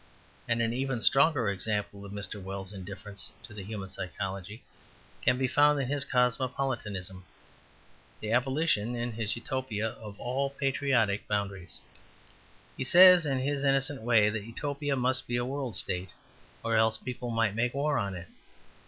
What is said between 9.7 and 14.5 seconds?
of all patriotic boundaries. He says in his innocent way that